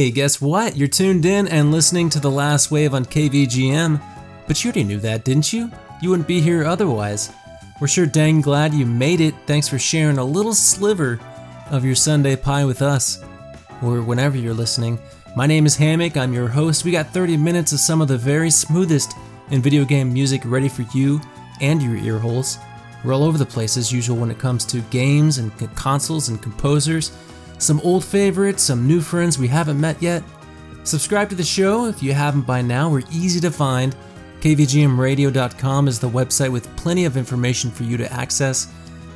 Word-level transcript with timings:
Hey, 0.00 0.10
guess 0.10 0.40
what? 0.40 0.78
You're 0.78 0.88
tuned 0.88 1.26
in 1.26 1.46
and 1.48 1.70
listening 1.70 2.08
to 2.08 2.20
The 2.20 2.30
Last 2.30 2.70
Wave 2.70 2.94
on 2.94 3.04
KVGM. 3.04 4.00
But 4.46 4.64
you 4.64 4.68
already 4.68 4.84
knew 4.84 4.98
that, 5.00 5.26
didn't 5.26 5.52
you? 5.52 5.70
You 6.00 6.08
wouldn't 6.08 6.26
be 6.26 6.40
here 6.40 6.64
otherwise. 6.64 7.30
We're 7.82 7.86
sure 7.86 8.06
dang 8.06 8.40
glad 8.40 8.72
you 8.72 8.86
made 8.86 9.20
it. 9.20 9.34
Thanks 9.44 9.68
for 9.68 9.78
sharing 9.78 10.16
a 10.16 10.24
little 10.24 10.54
sliver 10.54 11.20
of 11.70 11.84
your 11.84 11.94
Sunday 11.94 12.34
pie 12.34 12.64
with 12.64 12.80
us, 12.80 13.22
or 13.82 14.00
whenever 14.00 14.38
you're 14.38 14.54
listening. 14.54 14.98
My 15.36 15.46
name 15.46 15.66
is 15.66 15.76
Hammock, 15.76 16.16
I'm 16.16 16.32
your 16.32 16.48
host. 16.48 16.86
We 16.86 16.92
got 16.92 17.10
30 17.10 17.36
minutes 17.36 17.72
of 17.72 17.80
some 17.80 18.00
of 18.00 18.08
the 18.08 18.16
very 18.16 18.50
smoothest 18.50 19.12
in 19.50 19.60
video 19.60 19.84
game 19.84 20.10
music 20.10 20.40
ready 20.46 20.70
for 20.70 20.86
you 20.94 21.20
and 21.60 21.82
your 21.82 21.96
ear 21.96 22.18
holes. 22.18 22.56
We're 23.04 23.12
all 23.12 23.24
over 23.24 23.36
the 23.36 23.44
place 23.44 23.76
as 23.76 23.92
usual 23.92 24.16
when 24.16 24.30
it 24.30 24.38
comes 24.38 24.64
to 24.64 24.80
games 24.80 25.36
and 25.36 25.52
consoles 25.76 26.30
and 26.30 26.40
composers. 26.40 27.12
Some 27.60 27.80
old 27.80 28.04
favorites, 28.04 28.62
some 28.62 28.88
new 28.88 29.00
friends 29.00 29.38
we 29.38 29.46
haven't 29.46 29.80
met 29.80 30.00
yet. 30.02 30.22
Subscribe 30.82 31.28
to 31.28 31.34
the 31.34 31.44
show 31.44 31.86
if 31.86 32.02
you 32.02 32.14
haven't 32.14 32.46
by 32.46 32.62
now. 32.62 32.90
We're 32.90 33.02
easy 33.12 33.38
to 33.40 33.50
find 33.50 33.94
KVGMradio.com 34.40 35.86
is 35.86 36.00
the 36.00 36.08
website 36.08 36.50
with 36.50 36.74
plenty 36.76 37.04
of 37.04 37.18
information 37.18 37.70
for 37.70 37.82
you 37.82 37.98
to 37.98 38.10
access, 38.10 38.72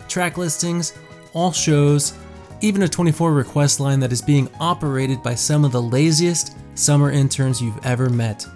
track 0.06 0.36
listings, 0.36 0.92
all 1.32 1.50
shows, 1.50 2.12
even 2.60 2.82
a 2.82 2.88
24 2.88 3.32
request 3.32 3.80
line 3.80 3.98
that 4.00 4.12
is 4.12 4.20
being 4.20 4.50
operated 4.60 5.22
by 5.22 5.34
some 5.34 5.64
of 5.64 5.72
the 5.72 5.80
laziest 5.80 6.54
summer 6.74 7.10
interns 7.10 7.62
you've 7.62 7.84
ever 7.86 8.10
met. 8.10 8.46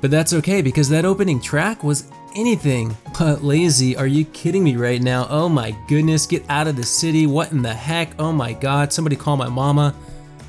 But 0.00 0.10
that's 0.10 0.32
okay 0.32 0.60
because 0.60 0.88
that 0.88 1.04
opening 1.04 1.40
track 1.40 1.84
was 1.84 2.10
anything 2.36 2.96
but 3.18 3.42
lazy. 3.42 3.96
Are 3.96 4.06
you 4.06 4.24
kidding 4.26 4.62
me 4.62 4.76
right 4.76 5.02
now? 5.02 5.26
Oh 5.30 5.48
my 5.48 5.76
goodness, 5.88 6.26
get 6.26 6.44
out 6.48 6.68
of 6.68 6.76
the 6.76 6.84
city. 6.84 7.26
What 7.26 7.50
in 7.52 7.62
the 7.62 7.74
heck? 7.74 8.10
Oh 8.18 8.32
my 8.32 8.52
god, 8.52 8.92
somebody 8.92 9.16
call 9.16 9.36
my 9.36 9.48
mama. 9.48 9.94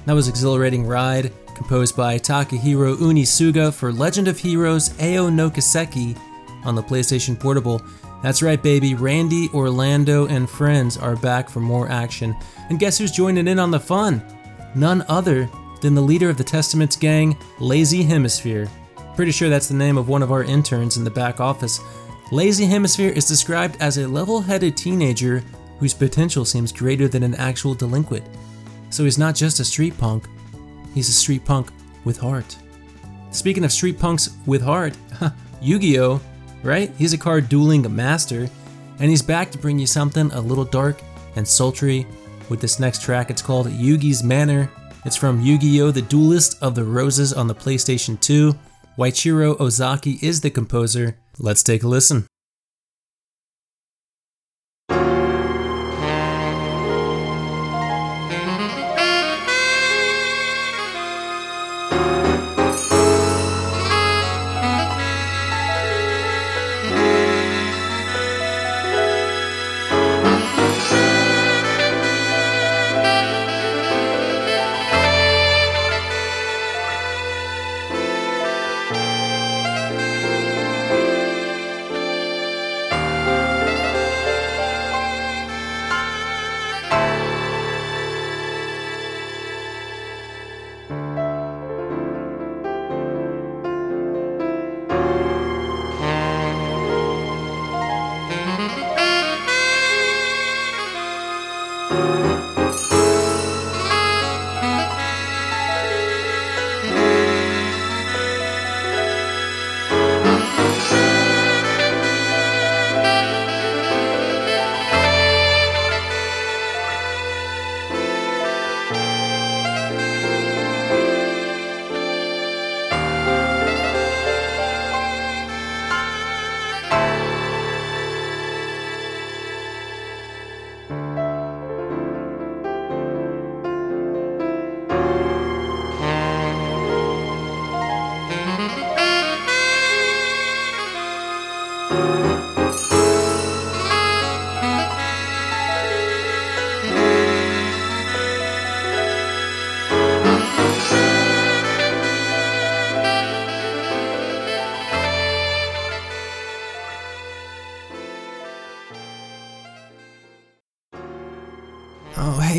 That 0.05 0.13
was 0.13 0.27
exhilarating 0.27 0.85
ride 0.85 1.31
composed 1.55 1.95
by 1.95 2.19
Takahiro 2.19 2.97
Unisuga 2.97 3.73
for 3.73 3.91
Legend 3.91 4.27
of 4.27 4.37
Heroes 4.37 4.89
Ao 5.01 5.29
no 5.29 5.49
Kiseki 5.49 6.15
on 6.65 6.75
the 6.75 6.83
PlayStation 6.83 7.39
Portable. 7.39 7.81
That's 8.21 8.41
right, 8.41 8.61
baby, 8.61 8.93
Randy, 8.93 9.49
Orlando, 9.53 10.27
and 10.27 10.49
friends 10.49 10.97
are 10.97 11.15
back 11.15 11.49
for 11.49 11.59
more 11.59 11.89
action. 11.89 12.35
And 12.69 12.79
guess 12.79 12.97
who's 12.97 13.11
joining 13.11 13.47
in 13.47 13.59
on 13.59 13.71
the 13.71 13.79
fun? 13.79 14.21
None 14.75 15.03
other 15.07 15.49
than 15.81 15.95
the 15.95 16.01
leader 16.01 16.29
of 16.29 16.37
the 16.37 16.43
Testament's 16.43 16.95
gang, 16.95 17.37
Lazy 17.59 18.03
Hemisphere. 18.03 18.69
Pretty 19.17 19.33
sure 19.33 19.49
that's 19.49 19.67
the 19.67 19.73
name 19.73 19.97
of 19.97 20.07
one 20.07 20.23
of 20.23 20.31
our 20.31 20.43
interns 20.43 20.95
in 20.95 21.03
the 21.03 21.11
back 21.11 21.41
office. 21.41 21.81
Lazy 22.31 22.65
Hemisphere 22.65 23.11
is 23.11 23.27
described 23.27 23.75
as 23.81 23.97
a 23.97 24.07
level 24.07 24.39
headed 24.39 24.77
teenager 24.77 25.43
whose 25.79 25.93
potential 25.93 26.45
seems 26.45 26.71
greater 26.71 27.09
than 27.09 27.23
an 27.23 27.35
actual 27.35 27.73
delinquent. 27.73 28.25
So 28.89 29.03
he's 29.03 29.17
not 29.17 29.35
just 29.35 29.59
a 29.59 29.65
street 29.65 29.97
punk, 29.97 30.23
He's 30.97 31.09
a 31.09 31.13
street 31.13 31.45
punk 31.45 31.69
with 32.05 32.17
heart. 32.17 32.57
Speaking 33.29 33.63
of 33.63 33.71
street 33.71 33.99
punks 33.99 34.35
with 34.47 34.63
heart, 34.63 34.97
Yu 35.61 35.77
Gi 35.77 35.99
Oh! 35.99 36.19
Right? 36.63 36.91
He's 36.97 37.13
a 37.13 37.19
card 37.19 37.49
dueling 37.49 37.95
master, 37.95 38.49
and 38.99 39.09
he's 39.09 39.21
back 39.21 39.51
to 39.51 39.59
bring 39.59 39.77
you 39.77 39.85
something 39.85 40.31
a 40.31 40.41
little 40.41 40.65
dark 40.65 41.03
and 41.35 41.47
sultry 41.47 42.07
with 42.49 42.61
this 42.61 42.79
next 42.79 43.03
track. 43.03 43.29
It's 43.29 43.43
called 43.43 43.67
Yugi's 43.67 44.23
Manor. 44.23 44.71
It's 45.05 45.15
from 45.15 45.39
Yu 45.39 45.59
Gi 45.59 45.81
Oh! 45.83 45.91
The 45.91 46.01
Duelist 46.01 46.61
of 46.63 46.73
the 46.73 46.83
Roses 46.83 47.31
on 47.31 47.47
the 47.47 47.53
PlayStation 47.53 48.19
2. 48.19 48.55
Waichiro 48.97 49.55
Ozaki 49.59 50.17
is 50.23 50.41
the 50.41 50.49
composer. 50.49 51.19
Let's 51.37 51.61
take 51.61 51.83
a 51.83 51.87
listen. 51.87 52.25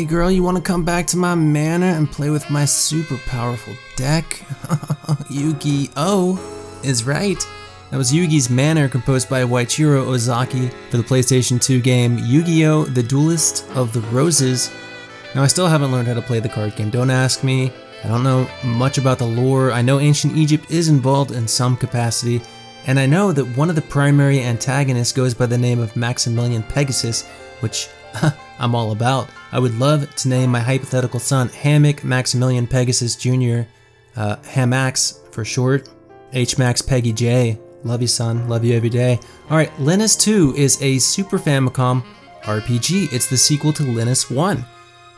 Girl, 0.09 0.31
you 0.31 0.41
want 0.41 0.57
to 0.57 0.63
come 0.63 0.83
back 0.83 1.05
to 1.05 1.17
my 1.17 1.35
manor 1.35 1.85
and 1.85 2.11
play 2.11 2.31
with 2.31 2.49
my 2.49 2.65
super 2.65 3.17
powerful 3.27 3.75
deck? 3.95 4.43
Yu-Gi-Oh! 5.29 6.81
is 6.83 7.03
right. 7.03 7.37
That 7.91 7.97
was 7.97 8.11
Yugi's 8.11 8.49
Manor 8.49 8.89
composed 8.89 9.29
by 9.29 9.43
Waichiro 9.43 10.07
Ozaki 10.07 10.69
for 10.89 10.97
the 10.97 11.03
PlayStation 11.03 11.61
2 11.61 11.79
game 11.81 12.17
Yu-Gi-Oh! 12.17 12.85
The 12.85 13.03
Duelist 13.03 13.69
of 13.75 13.93
the 13.93 14.01
Roses. 14.09 14.71
Now 15.35 15.43
I 15.43 15.47
still 15.47 15.67
haven't 15.67 15.91
learned 15.91 16.07
how 16.07 16.15
to 16.15 16.23
play 16.23 16.39
the 16.39 16.49
card 16.49 16.75
game, 16.75 16.89
don't 16.89 17.11
ask 17.11 17.43
me. 17.43 17.71
I 18.03 18.07
don't 18.07 18.23
know 18.23 18.49
much 18.63 18.97
about 18.97 19.19
the 19.19 19.27
lore. 19.27 19.71
I 19.71 19.83
know 19.83 19.99
ancient 19.99 20.35
Egypt 20.35 20.71
is 20.71 20.87
involved 20.87 21.33
in 21.33 21.47
some 21.47 21.77
capacity, 21.77 22.41
and 22.87 22.99
I 22.99 23.05
know 23.05 23.31
that 23.31 23.45
one 23.55 23.69
of 23.69 23.75
the 23.75 23.81
primary 23.83 24.41
antagonists 24.41 25.11
goes 25.11 25.35
by 25.35 25.45
the 25.45 25.57
name 25.57 25.79
of 25.79 25.95
Maximilian 25.95 26.63
Pegasus, 26.63 27.27
which 27.59 27.89
I'm 28.59 28.75
all 28.75 28.91
about. 28.91 29.29
I 29.51 29.59
would 29.59 29.79
love 29.79 30.13
to 30.15 30.29
name 30.29 30.51
my 30.51 30.59
hypothetical 30.59 31.19
son 31.19 31.49
Hammock 31.49 32.03
Maximilian 32.03 32.67
Pegasus 32.67 33.15
Jr., 33.15 33.61
uh, 34.15 34.35
Hamax 34.43 35.31
for 35.33 35.45
short, 35.45 35.89
HMax 36.33 36.85
Peggy 36.85 37.13
J. 37.13 37.59
Love 37.83 38.01
you, 38.01 38.07
son. 38.07 38.49
Love 38.49 38.65
you 38.65 38.75
every 38.75 38.89
day. 38.89 39.17
All 39.49 39.57
right, 39.57 39.71
Lennus 39.77 40.19
2 40.19 40.55
is 40.57 40.81
a 40.81 40.99
Super 40.99 41.39
Famicom 41.39 42.03
RPG. 42.41 43.13
It's 43.13 43.29
the 43.29 43.37
sequel 43.37 43.71
to 43.73 43.83
Lennus 43.83 44.33
1. 44.33 44.65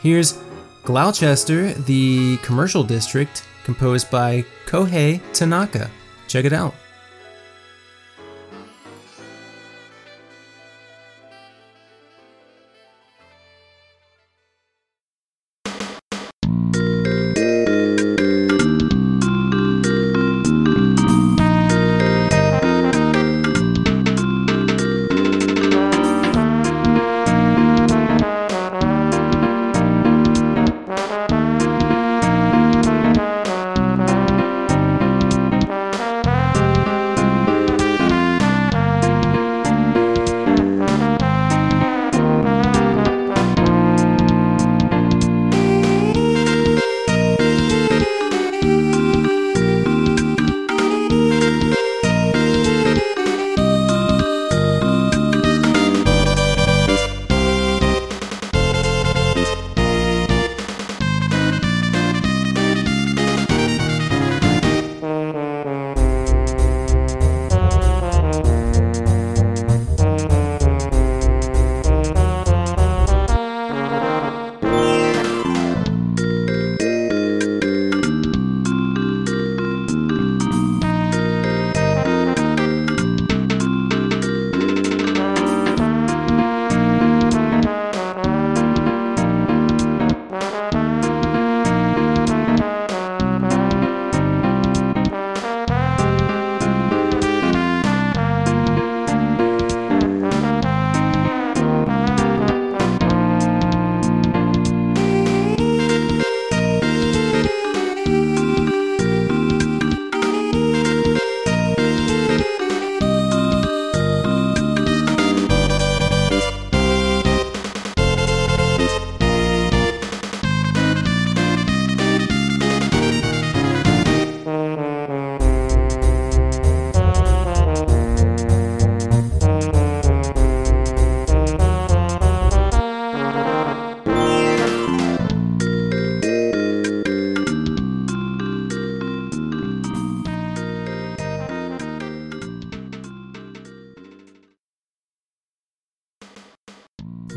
Here's 0.02 0.38
Gloucester, 0.84 1.74
the 1.74 2.38
commercial 2.38 2.84
district, 2.84 3.44
composed 3.64 4.12
by 4.12 4.46
Kohei 4.66 5.22
Tanaka. 5.34 5.90
Check 6.28 6.46
it 6.46 6.54
out. 6.54 6.76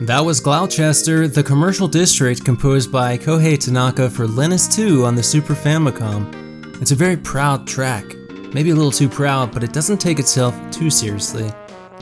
That 0.05 0.23
was 0.23 0.39
Gloucester, 0.39 1.29
the 1.29 1.43
commercial 1.43 1.89
district 1.89 2.45
composed 2.45 2.93
by 2.93 3.17
Kohei 3.17 3.59
Tanaka 3.59 4.11
for 4.11 4.27
Lennus 4.27 4.71
2 4.71 5.03
on 5.03 5.15
the 5.15 5.23
Super 5.23 5.55
Famicom. 5.55 6.83
It's 6.83 6.91
a 6.91 6.95
very 6.95 7.17
proud 7.17 7.67
track. 7.67 8.05
Maybe 8.53 8.69
a 8.69 8.75
little 8.75 8.91
too 8.91 9.09
proud, 9.09 9.55
but 9.55 9.65
it 9.65 9.73
doesn't 9.73 9.97
take 9.97 10.19
itself 10.19 10.55
too 10.71 10.91
seriously. 10.91 11.51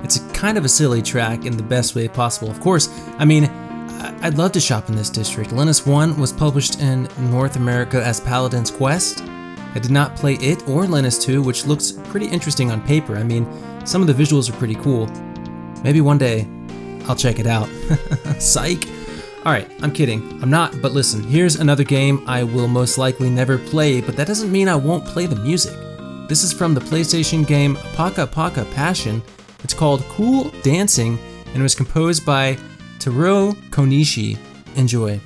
It's 0.02 0.18
kind 0.32 0.58
of 0.58 0.64
a 0.64 0.68
silly 0.68 1.00
track 1.00 1.46
in 1.46 1.56
the 1.56 1.62
best 1.62 1.94
way 1.94 2.08
possible. 2.08 2.50
Of 2.50 2.58
course, 2.58 2.88
I 3.18 3.24
mean, 3.24 3.44
I'd 3.44 4.36
love 4.36 4.50
to 4.52 4.60
shop 4.60 4.88
in 4.88 4.96
this 4.96 5.08
district. 5.08 5.50
Lennus 5.50 5.86
1 5.86 6.18
was 6.18 6.32
published 6.32 6.80
in 6.80 7.08
North 7.30 7.54
America 7.54 8.04
as 8.04 8.18
Paladin's 8.18 8.72
Quest. 8.72 9.22
I 9.22 9.78
did 9.78 9.92
not 9.92 10.16
play 10.16 10.34
it 10.34 10.68
or 10.68 10.86
Lennus 10.86 11.22
2, 11.22 11.40
which 11.40 11.66
looks 11.66 11.92
pretty 11.92 12.26
interesting 12.26 12.72
on 12.72 12.84
paper. 12.84 13.16
I 13.16 13.22
mean, 13.22 13.46
some 13.86 14.00
of 14.00 14.08
the 14.08 14.12
visuals 14.12 14.50
are 14.50 14.54
pretty 14.54 14.74
cool. 14.74 15.06
Maybe 15.84 16.00
one 16.00 16.18
day 16.18 16.48
I'll 17.08 17.16
check 17.16 17.38
it 17.38 17.46
out. 17.46 17.68
Psych! 18.38 18.78
Alright, 19.44 19.68
I'm 19.82 19.92
kidding. 19.92 20.40
I'm 20.42 20.50
not, 20.50 20.80
but 20.80 20.92
listen, 20.92 21.22
here's 21.24 21.56
another 21.56 21.82
game 21.82 22.22
I 22.28 22.44
will 22.44 22.68
most 22.68 22.96
likely 22.96 23.28
never 23.28 23.58
play, 23.58 24.00
but 24.00 24.16
that 24.16 24.28
doesn't 24.28 24.52
mean 24.52 24.68
I 24.68 24.76
won't 24.76 25.04
play 25.04 25.26
the 25.26 25.36
music. 25.36 25.76
This 26.28 26.44
is 26.44 26.52
from 26.52 26.74
the 26.74 26.80
PlayStation 26.80 27.46
game 27.46 27.76
Paka 27.94 28.26
Paka 28.26 28.64
Passion. 28.66 29.20
It's 29.64 29.74
called 29.74 30.02
Cool 30.10 30.50
Dancing 30.62 31.18
and 31.54 31.62
was 31.62 31.74
composed 31.74 32.24
by 32.24 32.56
Taro 32.98 33.52
Konishi. 33.70 34.38
Enjoy. 34.76 35.20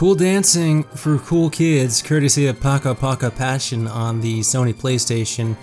Cool 0.00 0.14
dancing 0.14 0.84
for 0.84 1.18
cool 1.18 1.50
kids, 1.50 2.00
courtesy 2.00 2.46
of 2.46 2.58
Paka 2.58 2.94
Paka 2.94 3.30
Passion 3.30 3.86
on 3.86 4.18
the 4.18 4.40
Sony 4.40 4.72
PlayStation. 4.72 5.54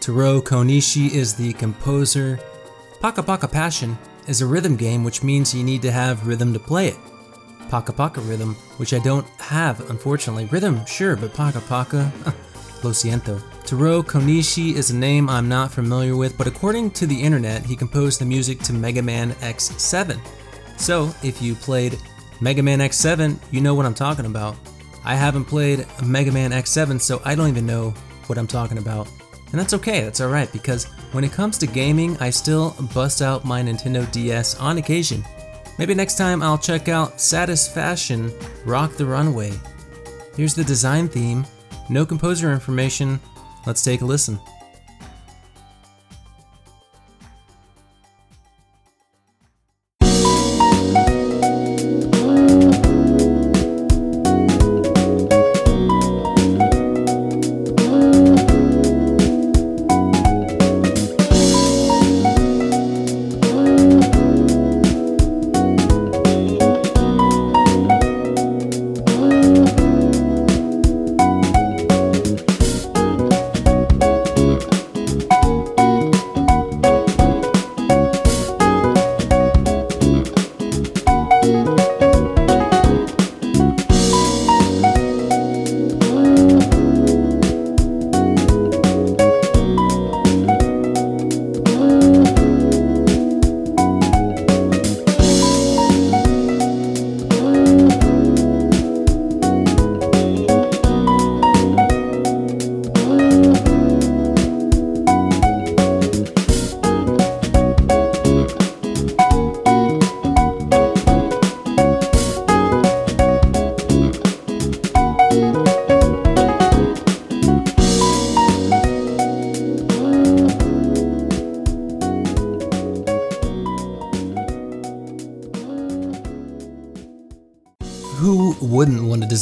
Taro 0.00 0.40
Konishi 0.40 1.12
is 1.12 1.34
the 1.34 1.52
composer. 1.52 2.40
Paka 3.02 3.22
Paka 3.22 3.46
Passion 3.46 3.98
is 4.28 4.40
a 4.40 4.46
rhythm 4.46 4.76
game, 4.76 5.04
which 5.04 5.22
means 5.22 5.54
you 5.54 5.62
need 5.62 5.82
to 5.82 5.92
have 5.92 6.26
rhythm 6.26 6.54
to 6.54 6.58
play 6.58 6.88
it. 6.88 6.96
Paka 7.68 7.92
Paka 7.92 8.22
Rhythm, 8.22 8.54
which 8.78 8.94
I 8.94 8.98
don't 8.98 9.26
have, 9.38 9.90
unfortunately. 9.90 10.46
Rhythm, 10.46 10.86
sure, 10.86 11.14
but 11.14 11.34
Paka 11.34 11.60
Paka, 11.60 12.10
lo 12.82 12.92
siento. 12.92 13.42
Taro 13.66 14.02
Konishi 14.02 14.74
is 14.74 14.90
a 14.90 14.96
name 14.96 15.28
I'm 15.28 15.50
not 15.50 15.70
familiar 15.70 16.16
with, 16.16 16.38
but 16.38 16.46
according 16.46 16.92
to 16.92 17.06
the 17.06 17.22
internet, 17.22 17.66
he 17.66 17.76
composed 17.76 18.22
the 18.22 18.24
music 18.24 18.60
to 18.60 18.72
Mega 18.72 19.02
Man 19.02 19.32
X7. 19.42 20.18
So, 20.78 21.14
if 21.22 21.42
you 21.42 21.54
played 21.54 21.98
Mega 22.42 22.60
Man 22.60 22.80
X7, 22.80 23.38
you 23.52 23.60
know 23.60 23.72
what 23.72 23.86
I'm 23.86 23.94
talking 23.94 24.26
about. 24.26 24.56
I 25.04 25.14
haven't 25.14 25.44
played 25.44 25.86
Mega 26.04 26.32
Man 26.32 26.50
X7, 26.50 27.00
so 27.00 27.22
I 27.24 27.36
don't 27.36 27.46
even 27.48 27.64
know 27.64 27.90
what 28.26 28.36
I'm 28.36 28.48
talking 28.48 28.78
about. 28.78 29.06
And 29.52 29.60
that's 29.60 29.74
okay, 29.74 30.00
that's 30.00 30.20
alright, 30.20 30.52
because 30.52 30.86
when 31.12 31.22
it 31.22 31.30
comes 31.30 31.56
to 31.58 31.68
gaming, 31.68 32.16
I 32.18 32.30
still 32.30 32.74
bust 32.92 33.22
out 33.22 33.44
my 33.44 33.62
Nintendo 33.62 34.10
DS 34.10 34.58
on 34.58 34.78
occasion. 34.78 35.24
Maybe 35.78 35.94
next 35.94 36.18
time 36.18 36.42
I'll 36.42 36.58
check 36.58 36.88
out 36.88 37.20
Satisfaction 37.20 38.32
Rock 38.64 38.94
the 38.94 39.06
Runway. 39.06 39.52
Here's 40.36 40.56
the 40.56 40.64
design 40.64 41.06
theme, 41.06 41.46
no 41.88 42.04
composer 42.04 42.50
information. 42.50 43.20
Let's 43.66 43.84
take 43.84 44.00
a 44.00 44.04
listen. 44.04 44.40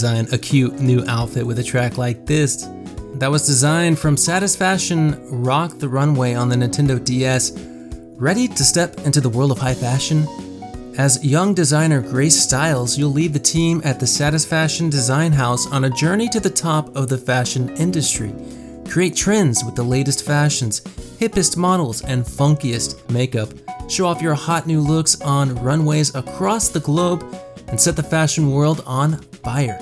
Design 0.00 0.26
a 0.32 0.38
cute 0.38 0.80
new 0.80 1.04
outfit 1.08 1.46
with 1.46 1.58
a 1.58 1.62
track 1.62 1.98
like 1.98 2.24
this? 2.24 2.66
That 3.16 3.30
was 3.30 3.44
designed 3.44 3.98
from 3.98 4.16
Satisfaction 4.16 5.20
Rock 5.30 5.78
the 5.78 5.90
Runway 5.90 6.32
on 6.32 6.48
the 6.48 6.56
Nintendo 6.56 7.04
DS. 7.04 7.52
Ready 8.16 8.48
to 8.48 8.64
step 8.64 8.98
into 9.00 9.20
the 9.20 9.28
world 9.28 9.50
of 9.50 9.58
high 9.58 9.74
fashion? 9.74 10.26
As 10.96 11.22
young 11.22 11.52
designer 11.52 12.00
Grace 12.00 12.42
Styles, 12.42 12.96
you'll 12.96 13.10
lead 13.10 13.34
the 13.34 13.38
team 13.38 13.82
at 13.84 14.00
the 14.00 14.06
Satisfaction 14.06 14.88
Design 14.88 15.32
House 15.32 15.70
on 15.70 15.84
a 15.84 15.90
journey 15.90 16.30
to 16.30 16.40
the 16.40 16.48
top 16.48 16.96
of 16.96 17.10
the 17.10 17.18
fashion 17.18 17.68
industry. 17.76 18.34
Create 18.88 19.14
trends 19.14 19.62
with 19.66 19.74
the 19.74 19.82
latest 19.82 20.24
fashions, 20.24 20.80
hippest 21.20 21.58
models, 21.58 22.02
and 22.04 22.24
funkiest 22.24 23.10
makeup. 23.10 23.50
Show 23.90 24.06
off 24.06 24.22
your 24.22 24.34
hot 24.34 24.66
new 24.66 24.80
looks 24.80 25.20
on 25.20 25.56
runways 25.56 26.14
across 26.14 26.70
the 26.70 26.80
globe 26.80 27.22
and 27.68 27.78
set 27.78 27.96
the 27.96 28.02
fashion 28.02 28.50
world 28.50 28.82
on 28.86 29.20
fire. 29.42 29.78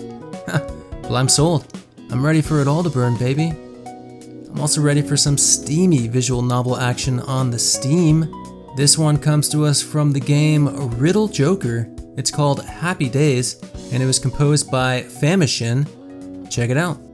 well, 1.03 1.17
I'm 1.17 1.29
sold. 1.29 1.67
I'm 2.11 2.25
ready 2.25 2.41
for 2.41 2.61
it 2.61 2.69
all 2.69 2.83
to 2.83 2.91
burn, 2.91 3.17
baby. 3.17 3.49
I'm 3.49 4.61
also 4.61 4.81
ready 4.81 5.03
for 5.03 5.17
some 5.17 5.37
steamy 5.37 6.09
visual 6.09 6.43
novel 6.43 6.77
action 6.77 7.21
on 7.21 7.51
the 7.51 7.59
Steam. 7.59 8.33
This 8.77 8.97
one 8.97 9.19
comes 9.19 9.49
to 9.51 9.65
us 9.65 9.83
from 9.83 10.13
the 10.13 10.21
game 10.21 10.69
Riddle 10.99 11.29
Joker. 11.29 11.89
It's 12.17 12.31
called 12.31 12.65
Happy 12.65 13.09
Days, 13.09 13.61
and 13.93 14.03
it 14.03 14.07
was 14.07 14.19
composed 14.19 14.71
by 14.71 15.03
Famishin. 15.03 15.87
Check 16.51 16.71
it 16.71 16.77
out. 16.77 17.08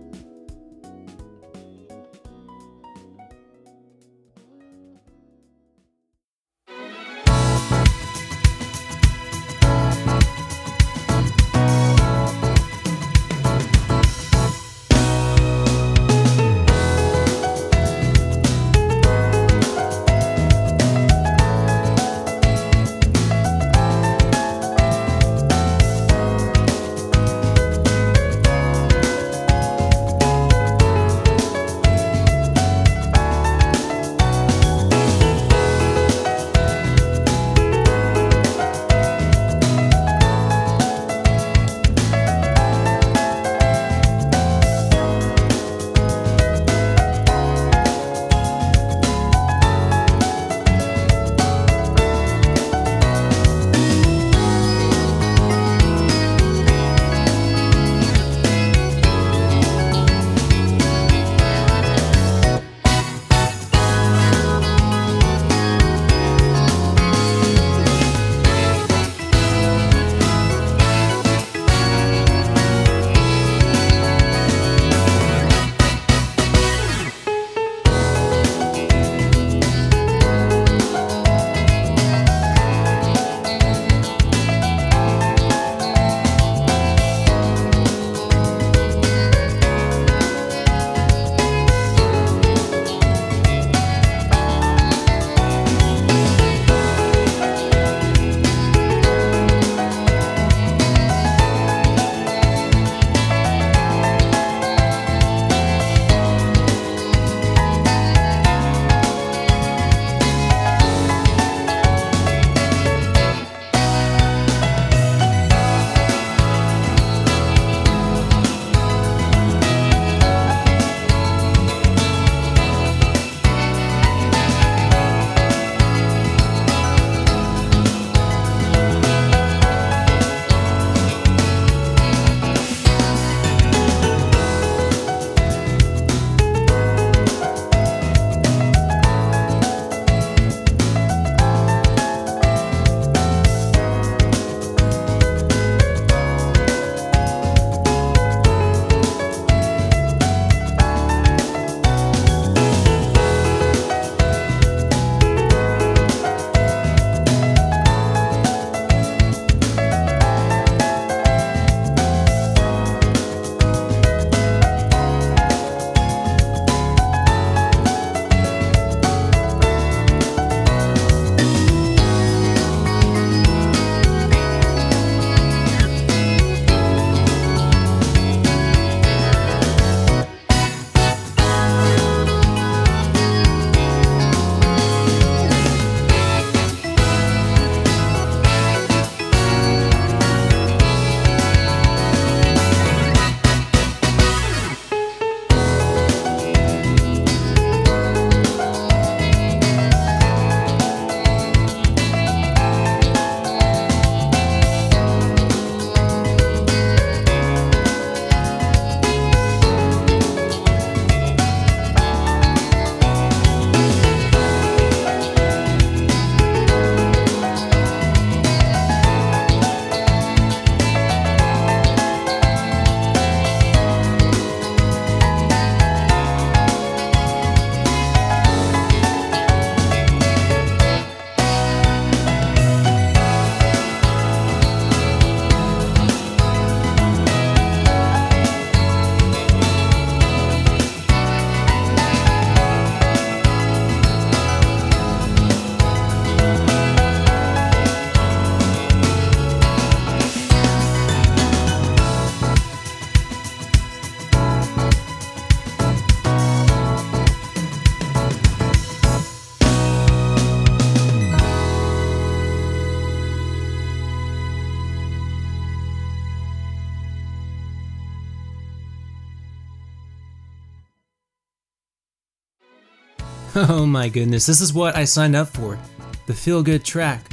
Oh 273.56 273.86
my 273.86 274.08
goodness, 274.08 274.46
this 274.46 274.60
is 274.60 274.72
what 274.74 274.96
I 274.96 275.04
signed 275.04 275.36
up 275.36 275.46
for. 275.46 275.78
The 276.26 276.34
feel 276.34 276.60
good 276.60 276.84
track 276.84 277.30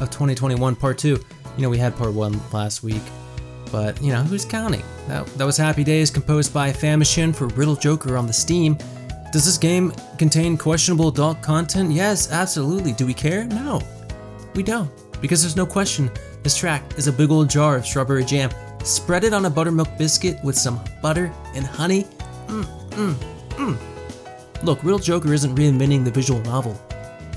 of 0.00 0.10
2021 0.10 0.74
Part 0.74 0.98
2. 0.98 1.08
You 1.08 1.22
know, 1.58 1.70
we 1.70 1.78
had 1.78 1.96
Part 1.96 2.12
1 2.12 2.40
last 2.52 2.82
week, 2.82 3.02
but 3.70 4.02
you 4.02 4.12
know, 4.12 4.24
who's 4.24 4.44
counting? 4.44 4.82
That, 5.06 5.24
that 5.38 5.44
was 5.44 5.56
Happy 5.56 5.84
Days 5.84 6.10
composed 6.10 6.52
by 6.52 6.72
Famishin 6.72 7.32
for 7.32 7.46
Riddle 7.46 7.76
Joker 7.76 8.16
on 8.16 8.26
the 8.26 8.32
Steam. 8.32 8.76
Does 9.32 9.44
this 9.44 9.56
game 9.56 9.92
contain 10.18 10.58
questionable 10.58 11.10
adult 11.10 11.42
content? 11.42 11.92
Yes, 11.92 12.32
absolutely. 12.32 12.92
Do 12.92 13.06
we 13.06 13.14
care? 13.14 13.44
No, 13.44 13.80
we 14.56 14.64
don't. 14.64 14.90
Because 15.20 15.42
there's 15.42 15.56
no 15.56 15.64
question, 15.64 16.10
this 16.42 16.56
track 16.56 16.82
is 16.98 17.06
a 17.06 17.12
big 17.12 17.30
old 17.30 17.48
jar 17.48 17.76
of 17.76 17.86
strawberry 17.86 18.24
jam. 18.24 18.50
Spread 18.82 19.22
it 19.22 19.32
on 19.32 19.44
a 19.44 19.50
buttermilk 19.50 19.96
biscuit 19.96 20.42
with 20.42 20.58
some 20.58 20.80
butter 21.00 21.32
and 21.54 21.64
honey. 21.64 22.02
Mmm, 22.48 22.64
mmm, 22.90 23.14
mmm. 23.50 23.91
Look, 24.62 24.82
Riddle 24.84 24.98
Joker 24.98 25.32
isn't 25.32 25.54
reinventing 25.56 26.04
the 26.04 26.10
visual 26.10 26.40
novel. 26.42 26.80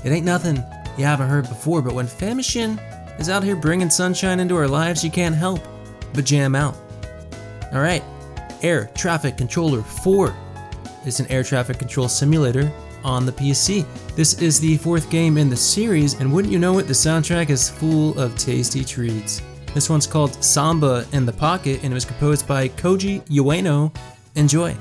It 0.04 0.10
ain't 0.10 0.24
nothing 0.24 0.62
you 0.96 1.04
haven't 1.04 1.28
heard 1.28 1.48
before, 1.48 1.82
but 1.82 1.94
when 1.94 2.06
Famishin 2.06 2.80
is 3.18 3.28
out 3.28 3.42
here 3.42 3.56
bringing 3.56 3.90
sunshine 3.90 4.40
into 4.40 4.54
our 4.56 4.68
lives, 4.68 5.04
you 5.04 5.10
can't 5.10 5.34
help 5.34 5.60
but 6.14 6.24
jam 6.24 6.54
out. 6.54 6.76
Alright, 7.72 8.04
Air 8.62 8.90
Traffic 8.94 9.36
Controller 9.36 9.82
4 9.82 10.34
is 11.04 11.20
an 11.20 11.26
air 11.26 11.42
traffic 11.42 11.78
control 11.78 12.08
simulator 12.08 12.72
on 13.04 13.26
the 13.26 13.32
PC. 13.32 13.84
This 14.14 14.40
is 14.40 14.60
the 14.60 14.76
fourth 14.78 15.10
game 15.10 15.36
in 15.36 15.48
the 15.48 15.56
series, 15.56 16.14
and 16.14 16.32
wouldn't 16.32 16.52
you 16.52 16.58
know 16.58 16.78
it, 16.78 16.84
the 16.84 16.92
soundtrack 16.92 17.50
is 17.50 17.68
full 17.68 18.18
of 18.18 18.36
tasty 18.36 18.84
treats. 18.84 19.42
This 19.74 19.90
one's 19.90 20.06
called 20.06 20.42
Samba 20.42 21.06
in 21.12 21.26
the 21.26 21.32
Pocket, 21.32 21.80
and 21.82 21.92
it 21.92 21.94
was 21.94 22.04
composed 22.04 22.48
by 22.48 22.68
Koji 22.68 23.22
Ueno. 23.26 23.94
Enjoy. 24.34 24.74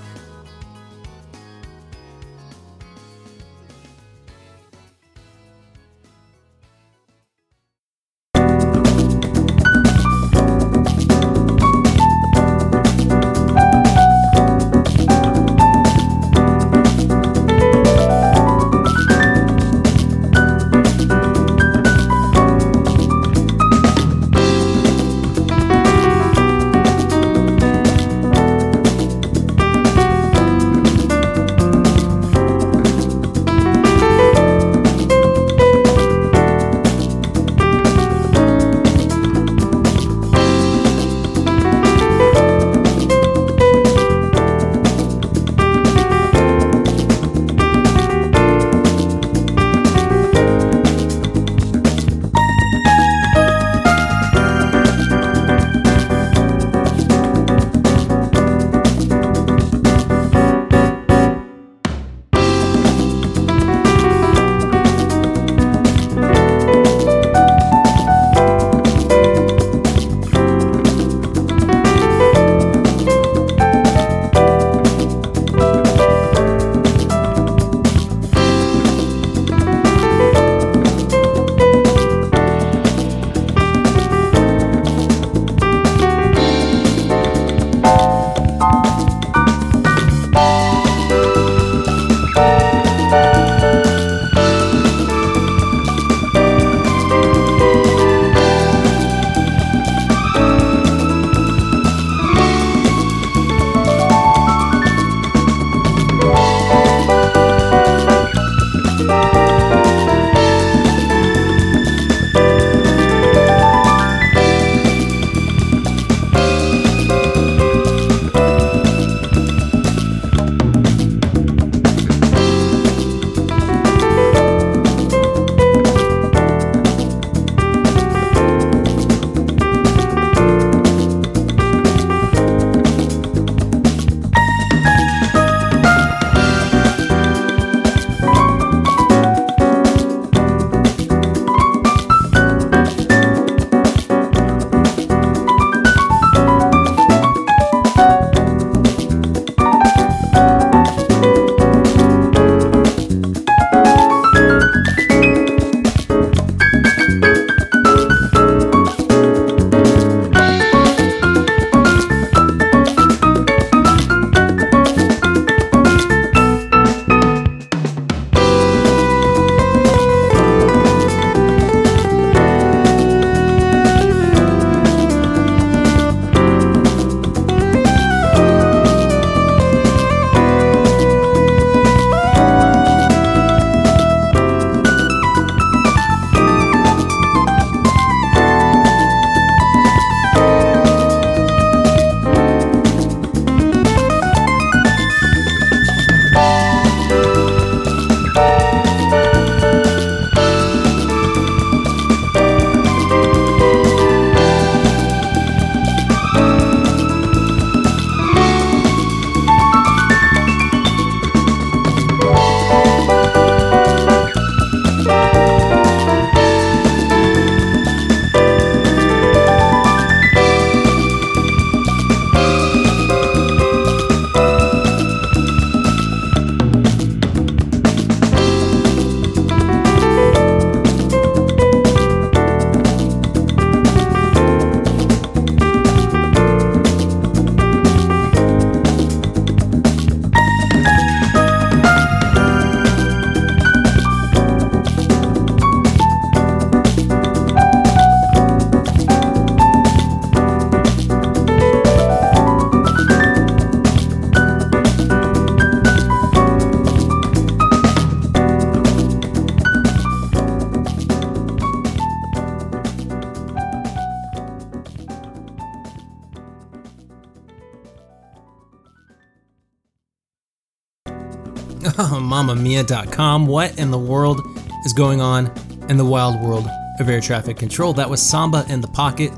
oh, 272.00 272.19
mamamia.com. 272.19 273.45
What 273.45 273.78
in 273.78 273.91
the 273.91 273.98
world 274.00 274.41
is 274.86 274.93
going 274.93 275.21
on 275.21 275.52
in 275.88 275.98
the 275.98 276.06
wild 276.06 276.41
world 276.41 276.67
of 277.00 277.08
air 277.08 277.21
traffic 277.21 277.58
control? 277.58 277.93
That 277.93 278.10
was 278.10 278.24
Samba 278.24 278.65
in 278.69 278.82
the 278.82 278.88
Pocket, 278.88 279.32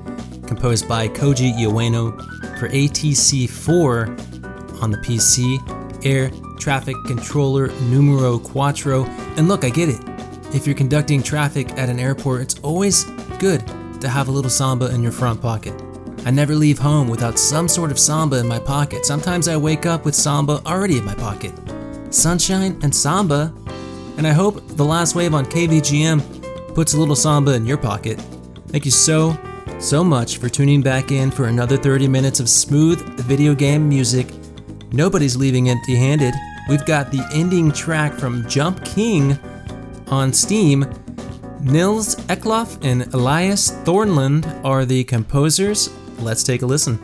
composed 0.48 0.88
by 0.88 1.10
Koji 1.10 1.54
Ueno 1.56 2.18
for 2.58 2.70
ATC 2.70 3.50
4 3.50 4.06
on 4.82 4.92
the 4.92 4.98
PC, 5.00 6.06
Air 6.06 6.32
Traffic 6.58 6.96
Controller 7.06 7.68
Numero 7.82 8.40
Quattro. 8.40 9.04
And 9.36 9.50
look, 9.50 9.66
I 9.66 9.70
get 9.70 9.90
it. 9.90 10.00
If 10.56 10.66
you're 10.66 10.76
conducting 10.76 11.22
traffic 11.22 11.70
at 11.72 11.90
an 11.90 12.00
airport, 12.00 12.44
it's 12.44 12.60
always 12.60 13.04
good 13.40 13.68
to 14.00 14.08
have 14.08 14.30
a 14.30 14.32
little 14.32 14.50
samba 14.50 14.94
in 14.96 15.04
your 15.04 15.12
front 15.12 15.42
pocket. 15.42 15.74
I 16.26 16.32
never 16.32 16.56
leave 16.56 16.80
home 16.80 17.10
without 17.10 17.38
some 17.38 17.68
sort 17.68 17.92
of 17.92 18.00
samba 18.00 18.40
in 18.40 18.48
my 18.48 18.60
pocket. 18.60 19.06
Sometimes 19.06 19.50
I 19.50 19.58
wake 19.58 19.86
up 19.86 20.06
with 20.06 20.16
samba 20.16 20.62
already 20.66 20.98
in 20.98 21.04
my 21.04 21.16
pocket. 21.16 21.54
Sunshine 22.10 22.80
and 22.84 22.94
samba. 22.94 23.54
And 24.18 24.26
I 24.26 24.32
hope 24.32 24.68
the 24.68 24.86
last 24.86 25.16
wave 25.16 25.34
on 25.34 25.46
KVGM 25.46 26.74
puts 26.74 26.94
a 26.94 27.00
little 27.00 27.16
samba 27.16 27.54
in 27.54 27.66
your 27.66 27.78
pocket. 27.78 28.20
Thank 28.68 28.86
you 28.86 28.92
so, 28.92 29.38
so 29.80 30.04
much 30.04 30.38
for 30.38 30.50
tuning 30.50 30.82
back 30.82 31.12
in 31.12 31.32
for 31.32 31.46
another 31.46 31.78
30 31.78 32.08
minutes 32.08 32.40
of 32.40 32.50
smooth 32.50 33.00
video 33.22 33.54
game 33.54 33.88
music. 33.88 34.28
Nobody's 34.92 35.36
leaving 35.36 35.70
empty 35.70 35.96
handed. 35.96 36.34
We've 36.70 36.86
got 36.86 37.12
the 37.12 37.28
ending 37.34 37.72
track 37.72 38.14
from 38.14 38.48
Jump 38.48 38.84
King 38.86 39.38
on 40.08 40.34
Steam. 40.34 40.86
Nils 41.62 42.16
Eklof 42.28 42.84
and 42.84 43.14
Elias 43.14 43.72
Thornland 43.84 44.64
are 44.64 44.86
the 44.86 45.04
composers. 45.04 45.90
Let's 46.20 46.44
take 46.44 46.62
a 46.62 46.66
listen. 46.66 47.00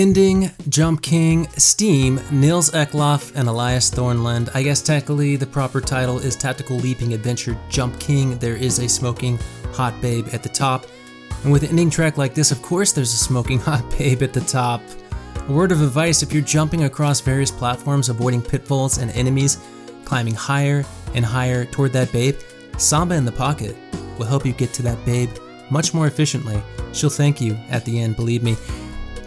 Ending, 0.00 0.50
Jump 0.70 1.02
King, 1.02 1.46
Steam, 1.58 2.18
Nils 2.30 2.70
Eklof, 2.70 3.36
and 3.36 3.46
Elias 3.46 3.90
Thornland. 3.90 4.48
I 4.54 4.62
guess 4.62 4.80
technically 4.80 5.36
the 5.36 5.44
proper 5.44 5.78
title 5.78 6.18
is 6.18 6.36
Tactical 6.36 6.78
Leaping 6.78 7.12
Adventure 7.12 7.54
Jump 7.68 8.00
King. 8.00 8.38
There 8.38 8.56
is 8.56 8.78
a 8.78 8.88
smoking 8.88 9.38
hot 9.74 10.00
babe 10.00 10.26
at 10.32 10.42
the 10.42 10.48
top. 10.48 10.86
And 11.42 11.52
with 11.52 11.64
an 11.64 11.68
ending 11.68 11.90
track 11.90 12.16
like 12.16 12.32
this, 12.32 12.50
of 12.50 12.62
course, 12.62 12.92
there's 12.92 13.12
a 13.12 13.16
smoking 13.18 13.58
hot 13.68 13.84
babe 13.98 14.22
at 14.22 14.32
the 14.32 14.40
top. 14.40 14.80
A 15.46 15.52
word 15.52 15.70
of 15.70 15.82
advice 15.82 16.22
if 16.22 16.32
you're 16.32 16.42
jumping 16.42 16.84
across 16.84 17.20
various 17.20 17.50
platforms, 17.50 18.08
avoiding 18.08 18.40
pitfalls 18.40 18.96
and 18.96 19.10
enemies, 19.10 19.58
climbing 20.06 20.34
higher 20.34 20.82
and 21.14 21.26
higher 21.26 21.66
toward 21.66 21.92
that 21.92 22.10
babe, 22.10 22.38
Samba 22.78 23.16
in 23.16 23.26
the 23.26 23.32
Pocket 23.32 23.76
will 24.16 24.24
help 24.24 24.46
you 24.46 24.54
get 24.54 24.72
to 24.72 24.82
that 24.82 25.04
babe 25.04 25.28
much 25.70 25.92
more 25.92 26.06
efficiently. 26.06 26.62
She'll 26.94 27.10
thank 27.10 27.38
you 27.38 27.58
at 27.68 27.84
the 27.84 28.00
end, 28.00 28.16
believe 28.16 28.42
me 28.42 28.56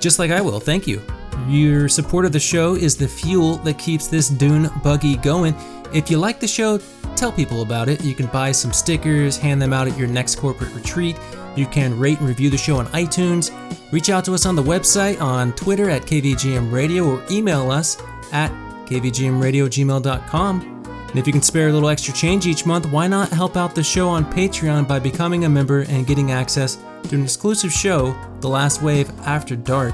just 0.03 0.19
like 0.19 0.29
I 0.29 0.41
will. 0.41 0.59
Thank 0.59 0.85
you. 0.85 1.01
Your 1.47 1.89
support 1.89 2.25
of 2.25 2.31
the 2.31 2.39
show 2.39 2.75
is 2.75 2.95
the 2.95 3.07
fuel 3.07 3.55
that 3.57 3.79
keeps 3.79 4.07
this 4.07 4.29
Dune 4.29 4.69
buggy 4.83 5.15
going. 5.17 5.55
If 5.93 6.11
you 6.11 6.17
like 6.17 6.39
the 6.39 6.47
show, 6.47 6.79
tell 7.15 7.31
people 7.31 7.61
about 7.61 7.89
it. 7.89 8.03
You 8.03 8.13
can 8.13 8.27
buy 8.27 8.51
some 8.51 8.71
stickers, 8.71 9.37
hand 9.37 9.61
them 9.61 9.73
out 9.73 9.87
at 9.87 9.97
your 9.97 10.07
next 10.07 10.35
corporate 10.35 10.73
retreat. 10.73 11.17
You 11.55 11.65
can 11.65 11.97
rate 11.97 12.19
and 12.19 12.27
review 12.27 12.49
the 12.49 12.57
show 12.57 12.77
on 12.77 12.87
iTunes. 12.87 13.51
Reach 13.91 14.09
out 14.09 14.25
to 14.25 14.33
us 14.33 14.45
on 14.45 14.55
the 14.55 14.63
website, 14.63 15.21
on 15.21 15.53
Twitter 15.53 15.89
at 15.89 16.03
KVGM 16.03 16.71
Radio, 16.71 17.05
or 17.05 17.23
email 17.29 17.71
us 17.71 17.97
at 18.31 18.51
kvgmradio@gmail.com. 18.87 20.61
And 21.09 21.19
if 21.19 21.27
you 21.27 21.33
can 21.33 21.43
spare 21.43 21.69
a 21.69 21.71
little 21.73 21.89
extra 21.89 22.11
change 22.13 22.47
each 22.47 22.65
month, 22.65 22.87
why 22.87 23.07
not 23.07 23.29
help 23.29 23.55
out 23.55 23.75
the 23.75 23.83
show 23.83 24.09
on 24.09 24.25
Patreon 24.33 24.87
by 24.87 24.97
becoming 24.97 25.45
a 25.45 25.49
member 25.49 25.81
and 25.81 26.07
getting 26.07 26.31
access 26.31 26.77
to 27.03 27.15
an 27.15 27.23
exclusive 27.23 27.71
show, 27.71 28.15
The 28.39 28.47
Last 28.47 28.81
Wave 28.81 29.11
After 29.21 29.55
Dark. 29.55 29.93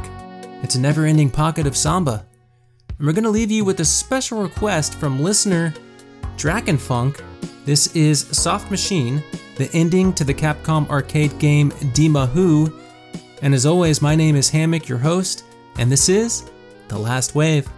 It's 0.63 0.76
a 0.76 0.80
never 0.80 1.06
ending 1.06 1.30
pocket 1.30 1.65
of 1.65 1.76
samba. 1.76 2.26
And 2.98 3.08
we're 3.08 3.13
going 3.13 3.24
to 3.24 3.30
leave 3.30 3.52
you 3.52 3.65
with 3.65 3.80
a 3.80 3.86
special 3.86 4.41
request 4.41 4.95
from 4.95 5.22
listener 5.22 5.74
Drakenfunk. 6.38 7.22
This 7.65 7.95
is 7.95 8.22
Soft 8.32 8.69
Machine, 8.72 9.24
the 9.56 9.69
ending 9.74 10.13
to 10.13 10.24
the 10.24 10.34
Capcom 10.34 10.88
arcade 10.89 11.38
game 11.39 11.72
Dimahoo. 11.72 12.74
And 13.41 13.54
as 13.54 13.65
always, 13.65 14.02
my 14.02 14.15
name 14.15 14.36
is 14.36 14.50
Hammock, 14.50 14.88
your 14.88 15.00
host, 15.00 15.43
and 15.78 15.91
this 15.91 16.10
is 16.10 16.50
The 16.89 16.98
Last 16.98 17.36
Wave. 17.36 17.69